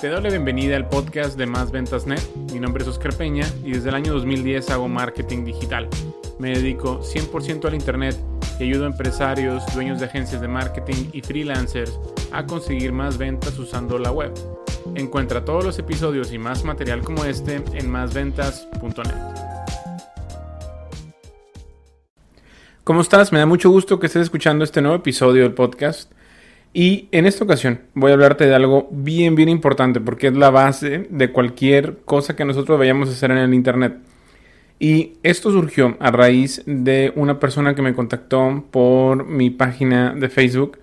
[0.00, 2.20] Te doy la bienvenida al podcast de Más Ventas Net.
[2.52, 5.88] Mi nombre es Oscar Peña y desde el año 2010 hago marketing digital.
[6.38, 8.14] Me dedico 100% al Internet
[8.60, 11.98] y ayudo a empresarios, dueños de agencias de marketing y freelancers
[12.30, 14.34] a conseguir más ventas usando la web.
[14.96, 19.14] Encuentra todos los episodios y más material como este en másventas.net.
[22.84, 23.32] ¿Cómo estás?
[23.32, 26.12] Me da mucho gusto que estés escuchando este nuevo episodio del podcast.
[26.78, 30.50] Y en esta ocasión voy a hablarte de algo bien, bien importante porque es la
[30.50, 33.96] base de cualquier cosa que nosotros vayamos a hacer en el Internet.
[34.78, 40.28] Y esto surgió a raíz de una persona que me contactó por mi página de
[40.28, 40.76] Facebook,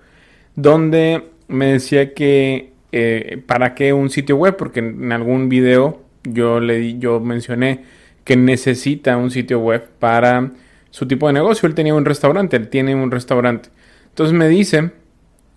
[0.56, 6.60] donde me decía que eh, para qué un sitio web, porque en algún video yo
[6.60, 7.84] le yo mencioné
[8.24, 10.54] que necesita un sitio web para
[10.90, 11.68] su tipo de negocio.
[11.68, 13.70] Él tenía un restaurante, él tiene un restaurante.
[14.10, 14.90] Entonces me dice,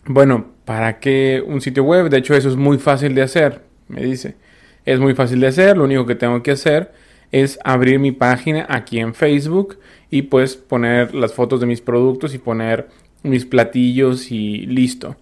[0.09, 2.09] bueno, ¿para qué un sitio web?
[2.09, 4.37] De hecho, eso es muy fácil de hacer, me dice.
[4.84, 6.93] Es muy fácil de hacer, lo único que tengo que hacer
[7.32, 9.79] es abrir mi página aquí en Facebook
[10.10, 12.88] y pues poner las fotos de mis productos y poner
[13.24, 15.16] mis platillos y listo.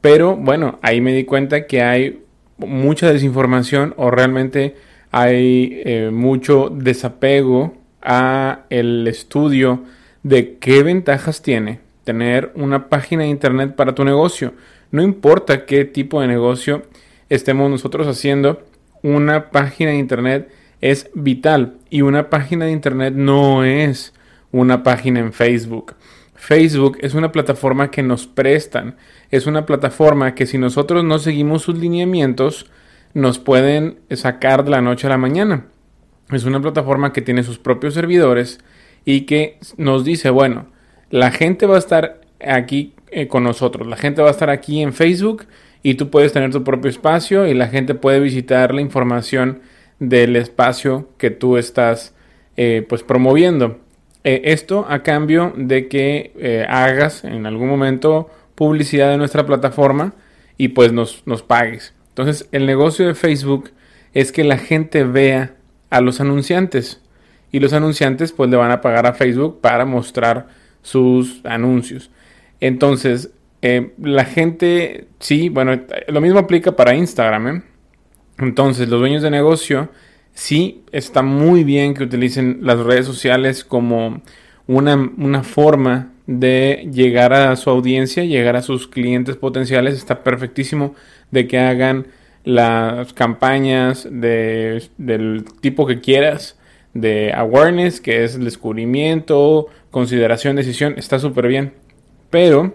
[0.00, 2.22] Pero bueno, ahí me di cuenta que hay
[2.58, 4.76] mucha desinformación o realmente
[5.10, 9.82] hay eh, mucho desapego a el estudio
[10.22, 14.54] de qué ventajas tiene tener una página de internet para tu negocio.
[14.90, 16.84] No importa qué tipo de negocio
[17.28, 18.62] estemos nosotros haciendo,
[19.02, 24.14] una página de internet es vital y una página de internet no es
[24.52, 25.96] una página en Facebook.
[26.34, 28.96] Facebook es una plataforma que nos prestan,
[29.30, 32.70] es una plataforma que si nosotros no seguimos sus lineamientos
[33.12, 35.66] nos pueden sacar de la noche a la mañana.
[36.30, 38.60] Es una plataforma que tiene sus propios servidores
[39.04, 40.68] y que nos dice, bueno,
[41.10, 44.82] la gente va a estar aquí eh, con nosotros, la gente va a estar aquí
[44.82, 45.46] en Facebook
[45.82, 49.60] y tú puedes tener tu propio espacio y la gente puede visitar la información
[49.98, 52.14] del espacio que tú estás
[52.56, 53.78] eh, pues promoviendo.
[54.24, 60.14] Eh, esto a cambio de que hagas en algún momento publicidad de nuestra plataforma
[60.56, 61.94] y pues nos, nos pagues.
[62.08, 63.70] Entonces el negocio de Facebook
[64.12, 65.54] es que la gente vea
[65.90, 67.00] a los anunciantes.
[67.50, 70.48] Y los anunciantes pues le van a pagar a Facebook para mostrar
[70.88, 72.10] sus anuncios.
[72.60, 75.78] Entonces, eh, la gente, sí, bueno,
[76.08, 77.48] lo mismo aplica para Instagram.
[77.48, 77.62] ¿eh?
[78.38, 79.90] Entonces, los dueños de negocio,
[80.32, 84.22] sí, está muy bien que utilicen las redes sociales como
[84.66, 89.94] una, una forma de llegar a su audiencia, llegar a sus clientes potenciales.
[89.94, 90.94] Está perfectísimo
[91.30, 92.06] de que hagan
[92.44, 96.57] las campañas de, del tipo que quieras,
[96.94, 101.72] de awareness, que es el descubrimiento, consideración, decisión, está súper bien.
[102.30, 102.74] Pero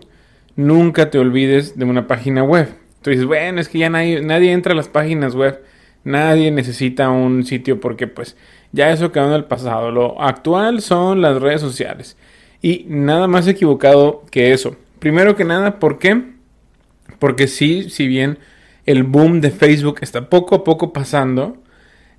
[0.56, 2.70] nunca te olvides de una página web.
[3.02, 5.62] Tú dices, bueno, es que ya nadie, nadie entra a las páginas web,
[6.04, 8.38] nadie necesita un sitio porque pues
[8.72, 9.92] ya eso quedó en el pasado.
[9.92, 12.18] Lo actual son las redes sociales.
[12.62, 14.76] Y nada más equivocado que eso.
[15.00, 16.24] Primero que nada, ¿por qué?
[17.20, 18.40] Porque sí, si bien
[18.86, 21.58] el boom de Facebook está poco a poco pasando,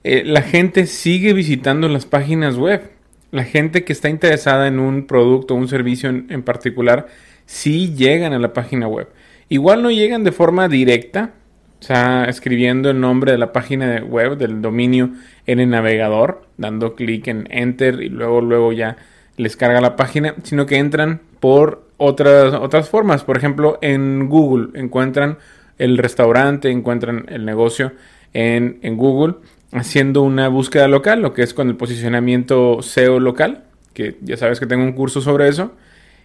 [0.05, 2.91] eh, la gente sigue visitando las páginas web.
[3.31, 7.09] La gente que está interesada en un producto o un servicio en, particular,
[7.47, 9.09] sí llegan a la página web.
[9.49, 11.33] Igual no llegan de forma directa,
[11.81, 15.11] o sea, escribiendo el nombre de la página web, del dominio
[15.47, 18.97] en el navegador, dando clic en Enter y luego, luego ya
[19.37, 23.25] les carga la página, sino que entran por otras, otras formas.
[23.25, 25.39] Por ejemplo, en Google encuentran
[25.79, 27.93] el restaurante, encuentran el negocio
[28.35, 29.37] en, Google
[29.75, 34.61] haciendo una búsqueda local, lo que es con el posicionamiento SEO local, que ya sabes
[34.61, 35.73] que tengo un curso sobre eso,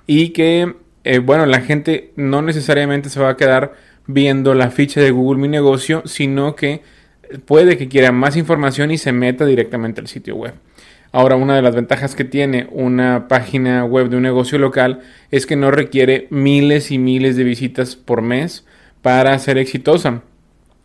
[0.05, 3.73] y que, eh, bueno, la gente no necesariamente se va a quedar
[4.05, 6.81] viendo la ficha de Google Mi Negocio, sino que
[7.45, 10.53] puede que quiera más información y se meta directamente al sitio web.
[11.11, 15.47] Ahora, una de las ventajas que tiene una página web de un negocio local es
[15.47, 18.65] que no requiere miles y miles de visitas por mes
[19.01, 20.21] para ser exitosa.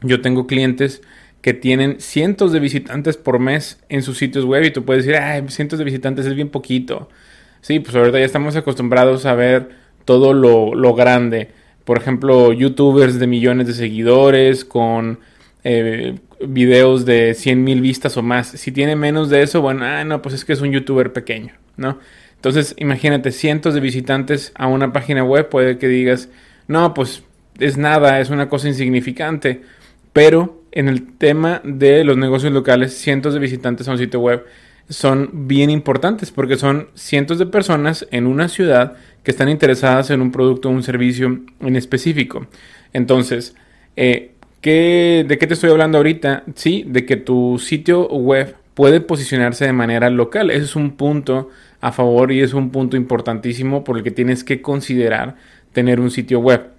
[0.00, 1.02] Yo tengo clientes
[1.44, 5.20] que tienen cientos de visitantes por mes en sus sitios web y tú puedes decir,
[5.20, 7.10] ay, cientos de visitantes es bien poquito.
[7.60, 9.68] Sí, pues ahorita ya estamos acostumbrados a ver
[10.06, 11.50] todo lo, grande.
[11.84, 15.18] Por ejemplo, youtubers de millones de seguidores con
[15.64, 16.18] eh,
[16.48, 18.46] videos de 100 mil vistas o más.
[18.48, 21.52] Si tiene menos de eso, bueno, ah, no, pues es que es un youtuber pequeño,
[21.76, 21.98] ¿no?
[22.36, 26.30] Entonces, imagínate, cientos de visitantes a una página web, puede que digas,
[26.68, 27.22] no, pues
[27.58, 29.60] es nada, es una cosa insignificante.
[30.14, 34.44] Pero en el tema de los negocios locales, cientos de visitantes a un sitio web
[34.88, 40.20] son bien importantes porque son cientos de personas en una ciudad que están interesadas en
[40.20, 42.46] un producto o un servicio en específico.
[42.92, 43.56] Entonces,
[43.96, 44.34] eh,
[44.64, 46.44] ¿Qué, ¿De qué te estoy hablando ahorita?
[46.54, 50.50] Sí, de que tu sitio web puede posicionarse de manera local.
[50.50, 51.50] Ese es un punto
[51.82, 55.36] a favor y es un punto importantísimo por el que tienes que considerar
[55.74, 56.70] tener un sitio web.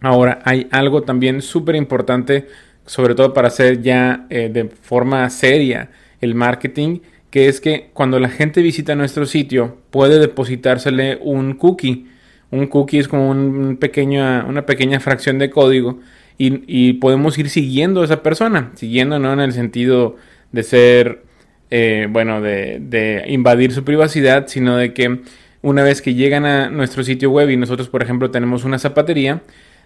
[0.00, 2.46] Ahora, hay algo también súper importante,
[2.86, 5.90] sobre todo para hacer ya eh, de forma seria
[6.20, 7.00] el marketing,
[7.30, 12.06] que es que cuando la gente visita nuestro sitio puede depositársele un cookie.
[12.50, 16.00] Un cookie es como un pequeño, una pequeña fracción de código
[16.38, 20.16] y, podemos ir siguiendo a esa persona, siguiendo no en el sentido
[20.52, 21.22] de ser,
[21.70, 25.20] eh, bueno, de, de invadir su privacidad, sino de que
[25.62, 29.42] una vez que llegan a nuestro sitio web y nosotros, por ejemplo, tenemos una zapatería,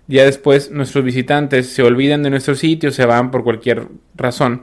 [0.08, 4.62] ya después nuestros visitantes se olvidan de nuestro sitio, se van por cualquier razón.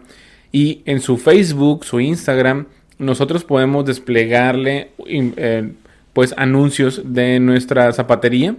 [0.52, 2.66] Y en su Facebook, su Instagram,
[2.98, 5.72] nosotros podemos desplegarle eh,
[6.14, 8.56] pues anuncios de nuestra zapatería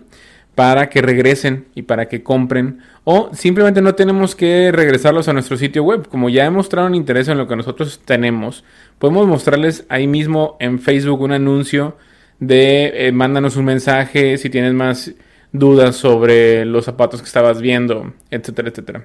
[0.54, 2.78] para que regresen y para que compren.
[3.04, 6.08] O simplemente no tenemos que regresarlos a nuestro sitio web.
[6.08, 8.64] Como ya un interés en lo que nosotros tenemos,
[8.98, 11.96] podemos mostrarles ahí mismo en Facebook un anuncio
[12.38, 15.12] de eh, mándanos un mensaje si tienes más
[15.58, 19.04] dudas sobre los zapatos que estabas viendo, etcétera, etcétera.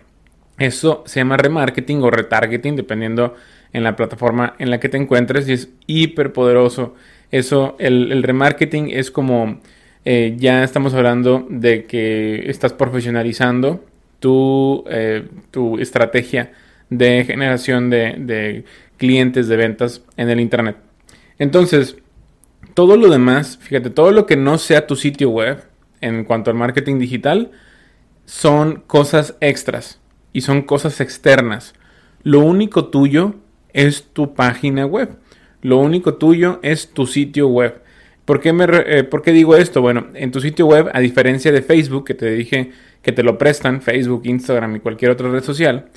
[0.57, 3.35] Eso se llama remarketing o retargeting, dependiendo
[3.73, 6.95] en la plataforma en la que te encuentres, y es hiper poderoso.
[7.31, 9.59] Eso, el, remarketing es como
[10.05, 13.83] eh, ya estamos hablando de que estás profesionalizando
[14.19, 16.51] tu, eh, tu estrategia
[16.89, 18.65] de generación de, de
[18.97, 20.75] clientes de ventas en el Internet.
[21.39, 21.97] Entonces,
[22.73, 25.70] todo lo demás, fíjate, todo lo que no sea tu sitio web
[26.01, 27.51] en cuanto al marketing digital
[28.25, 29.99] son cosas extras
[30.33, 31.73] y son cosas externas.
[32.23, 33.35] Lo único tuyo
[33.73, 35.17] es tu página web.
[35.61, 37.81] Lo único tuyo es tu sitio web.
[38.25, 39.81] ¿Por qué, me, eh, ¿Por qué, digo esto?
[39.81, 42.71] Bueno, en tu sitio web, a diferencia de Facebook, que te dije
[43.01, 45.87] que te lo prestan, Facebook, Instagram y cualquier otra red social,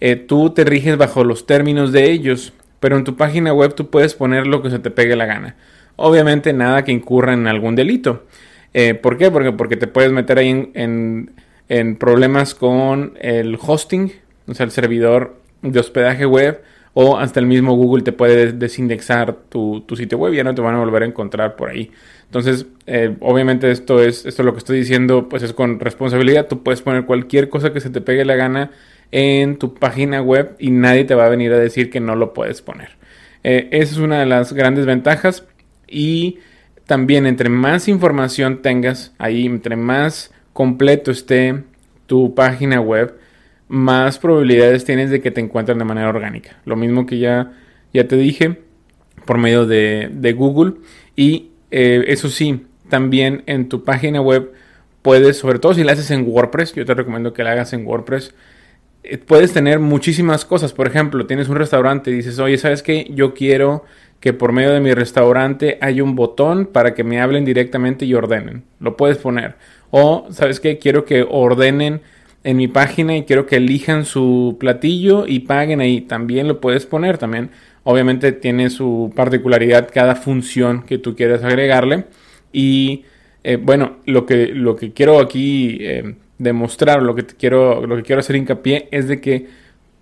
[0.00, 3.90] eh, tú te riges bajo los términos de ellos, pero en tu página web tú
[3.90, 5.56] puedes poner lo que se te pegue la gana.
[5.96, 8.24] Obviamente nada que incurra en algún delito.
[8.74, 9.30] Eh, ¿Por qué?
[9.30, 11.32] Porque, porque te puedes meter ahí en,
[11.68, 14.12] en, problemas con el hosting,
[14.46, 16.60] o sea, el servidor de hospedaje web,
[16.92, 20.54] o hasta el mismo Google te puede desindexar tu, tu sitio web y ya no
[20.54, 21.90] te van a volver a encontrar por ahí.
[22.26, 26.48] Entonces, eh, obviamente esto es, esto lo que estoy diciendo, pues es con responsabilidad.
[26.48, 28.72] Tú puedes poner cualquier cosa que se te pegue la gana
[29.12, 32.32] en tu página web y nadie te va a venir a decir que no lo
[32.32, 32.90] puedes poner.
[33.44, 35.44] Eh, esa es una de las grandes ventajas
[35.86, 36.38] y
[36.86, 41.62] también entre más información tengas ahí, entre más completo esté
[42.06, 43.18] tu página web,
[43.68, 46.58] más probabilidades tienes de que te encuentren de manera orgánica.
[46.64, 47.52] Lo mismo que ya,
[47.92, 48.58] ya te dije
[49.24, 50.74] por medio de, Google.
[51.16, 54.52] Y eh, eso sí, también en tu página web
[55.02, 57.86] puedes, sobre todo si la haces en WordPress, yo te recomiendo que la hagas en
[57.86, 58.34] WordPress,
[59.02, 60.72] eh, puedes tener muchísimas cosas.
[60.72, 63.06] Por ejemplo, tienes un restaurante y dices, oye, ¿sabes qué?
[63.10, 63.84] Yo quiero
[64.24, 68.14] que por medio de mi restaurante hay un botón para que me hablen directamente y
[68.14, 68.64] ordenen.
[68.80, 69.56] Lo puedes poner.
[69.90, 70.78] O, ¿sabes qué?
[70.78, 72.00] Quiero que ordenen
[72.42, 76.00] en mi página y quiero que elijan su platillo y paguen ahí.
[76.00, 77.18] También lo puedes poner.
[77.18, 77.50] También,
[77.82, 82.06] obviamente, tiene su particularidad cada función que tú quieras agregarle.
[82.50, 83.04] Y
[83.42, 88.02] eh, bueno, lo que, lo que quiero aquí eh, demostrar, lo que, quiero, lo que
[88.02, 89.48] quiero hacer hincapié es de que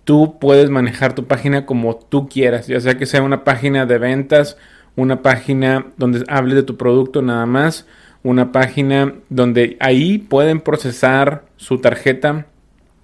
[0.03, 3.97] tú puedes manejar tu página como tú quieras, ya sea que sea una página de
[3.97, 4.57] ventas,
[4.95, 7.87] una página donde hable de tu producto nada más,
[8.21, 12.45] una página donde ahí pueden procesar su tarjeta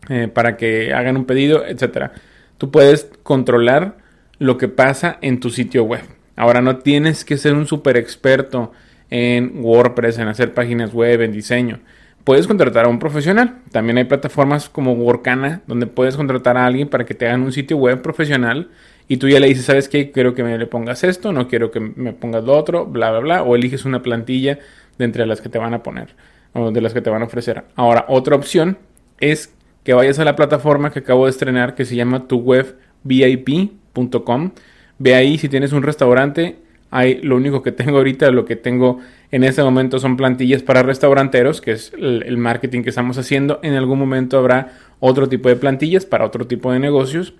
[0.09, 2.13] eh, para que hagan un pedido, etcétera.
[2.57, 3.97] Tú puedes controlar
[4.37, 6.03] lo que pasa en tu sitio web.
[6.35, 8.71] Ahora no tienes que ser un super experto
[9.09, 11.79] en WordPress, en hacer páginas web, en diseño
[12.23, 13.57] puedes contratar a un profesional.
[13.71, 17.51] También hay plataformas como Workana donde puedes contratar a alguien para que te hagan un
[17.51, 18.69] sitio web profesional
[19.07, 20.11] y tú ya le dices, ¿sabes qué?
[20.11, 23.19] Quiero que me le pongas esto, no quiero que me pongas lo otro, bla, bla,
[23.19, 23.43] bla.
[23.43, 24.59] O eliges una plantilla
[24.97, 26.09] de entre las que te van a poner
[26.53, 27.63] o de las que te van a ofrecer.
[27.75, 28.77] Ahora, otra opción
[29.19, 34.51] es que vayas a la plataforma que acabo de estrenar que se llama tuwebvip.com.
[34.99, 36.57] Ve ahí si tienes un restaurante
[36.91, 38.99] hay, lo único que tengo ahorita, lo que tengo
[39.31, 43.59] en este momento son plantillas para restauranteros, que es el, marketing que estamos haciendo.
[43.61, 47.33] En algún momento habrá otro tipo de plantillas para otro tipo de negocios.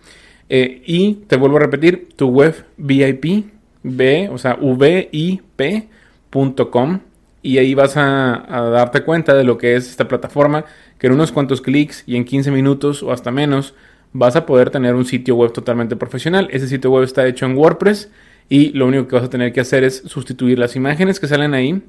[0.50, 3.46] Eh, y te vuelvo a repetir, tu web VIP,
[3.82, 5.40] B, o sea, vip.com.
[7.42, 10.66] Y ahí vas a, a, darte cuenta de lo que es esta plataforma,
[11.00, 13.74] que en unos cuantos clics y en 15 minutos o hasta menos
[14.12, 16.50] vas a poder tener un sitio web totalmente profesional.
[16.52, 18.12] Ese sitio web está hecho en WordPress
[18.50, 21.54] y lo único que vas a tener que hacer es sustituir las imágenes que salen
[21.54, 21.84] ahí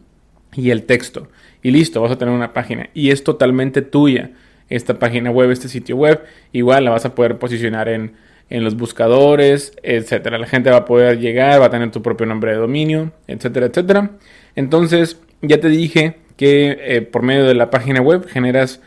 [0.55, 1.29] y el texto.
[1.63, 2.91] Y listo, vas a tener una página.
[2.95, 4.33] Y es totalmente tuya.
[4.69, 6.23] esta página web, este sitio web.
[6.53, 8.13] Igual la vas a poder posicionar en,
[8.51, 10.39] en los buscadores, etcétera.
[10.39, 13.67] La gente va a poder llegar, va a tener tu propio nombre de dominio, etcétera,
[13.67, 14.11] etcétera.
[14.55, 18.81] Entonces, ya te dije que eh, por medio de la página web generas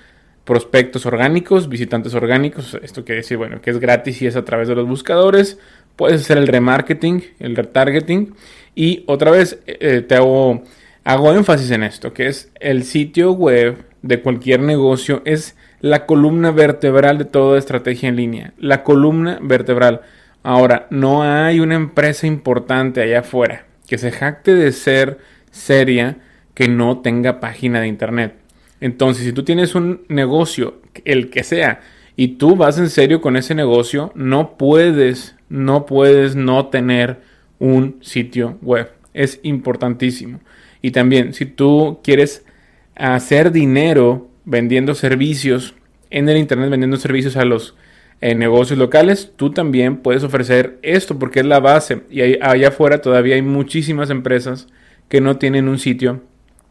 [0.43, 2.77] prospectos orgánicos, visitantes orgánicos.
[2.81, 5.59] Esto quiere decir, bueno, que es gratis y es a través de los buscadores.
[5.95, 8.33] Puedes hacer el remarketing, el retargeting.
[8.75, 10.63] Y otra vez eh, te hago,
[11.03, 16.51] hago énfasis en esto, que es el sitio web de cualquier negocio es la columna
[16.51, 18.53] vertebral de toda estrategia en línea.
[18.57, 20.01] La columna vertebral.
[20.43, 25.19] Ahora, no hay una empresa importante allá afuera que se jacte de ser
[25.51, 26.17] seria
[26.53, 28.35] que no tenga página de internet.
[28.79, 31.81] Entonces, si tú tienes un negocio, el que sea,
[32.15, 37.19] y tú vas en serio con ese negocio, no puedes, no puedes no tener
[37.59, 38.89] un sitio web.
[39.13, 40.39] Es importantísimo.
[40.81, 42.43] Y también, si tú quieres
[42.95, 45.75] hacer dinero vendiendo servicios
[46.09, 47.75] en el internet, vendiendo servicios a los
[48.19, 52.01] eh, negocios locales, tú también puedes ofrecer esto porque es la base.
[52.09, 54.67] Y allá afuera todavía hay muchísimas empresas
[55.07, 56.23] que no tienen un sitio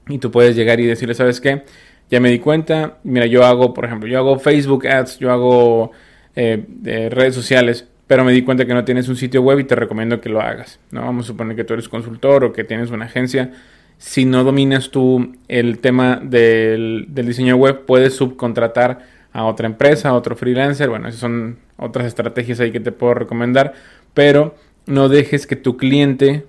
[0.09, 1.63] y tú puedes llegar y decirle, ¿sabes qué?
[2.11, 5.93] Ya me di cuenta, mira, yo hago, por ejemplo, yo hago Facebook Ads, yo hago
[6.35, 6.65] eh,
[7.13, 10.21] redes sociales, pero me di cuenta que no tienes un sitio web y te recomiendo
[10.21, 10.81] que lo hagas.
[10.91, 11.03] ¿no?
[11.03, 13.53] Vamos a suponer que tú eres consultor o que tienes una agencia.
[13.99, 20.11] Si no dominas tú el tema del, del diseño web, puedes subcontratar a otra empresa,
[20.11, 20.89] a otro freelancer.
[20.89, 23.75] Bueno, esas son otras estrategias ahí que te puedo recomendar,
[24.15, 24.57] pero
[24.87, 26.45] no dejes que tu cliente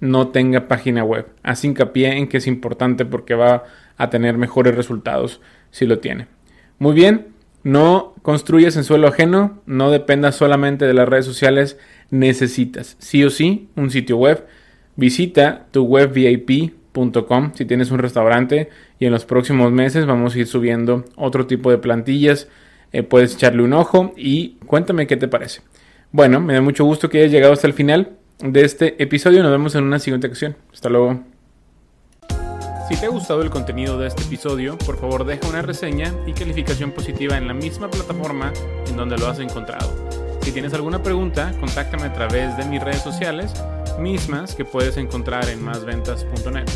[0.00, 1.26] no tenga página web.
[1.42, 3.64] Haz hincapié en que es importante porque va
[3.96, 6.26] a tener mejores resultados si lo tiene.
[6.78, 7.28] Muy bien,
[7.64, 11.78] no construyes en suelo ajeno, no dependas solamente de las redes sociales,
[12.10, 14.46] necesitas sí o sí un sitio web.
[14.96, 20.46] Visita tu webvip.com si tienes un restaurante y en los próximos meses vamos a ir
[20.46, 22.48] subiendo otro tipo de plantillas.
[22.92, 25.62] Eh, puedes echarle un ojo y cuéntame qué te parece.
[26.10, 29.42] Bueno, me da mucho gusto que hayas llegado hasta el final de este episodio.
[29.42, 30.56] Nos vemos en una siguiente ocasión.
[30.72, 31.31] Hasta luego.
[32.88, 36.32] Si te ha gustado el contenido de este episodio, por favor deja una reseña y
[36.32, 38.52] calificación positiva en la misma plataforma
[38.88, 39.88] en donde lo has encontrado.
[40.42, 43.54] Si tienes alguna pregunta, contáctame a través de mis redes sociales,
[44.00, 46.68] mismas que puedes encontrar en másventas.net.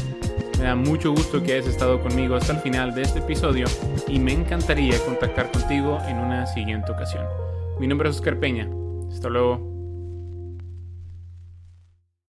[0.59, 3.67] Me da mucho gusto que hayas estado conmigo hasta el final de este episodio
[4.07, 7.27] y me encantaría contactar contigo en una siguiente ocasión.
[7.81, 8.69] Mi nombre es Oscar Peña.
[9.11, 9.76] Hasta luego.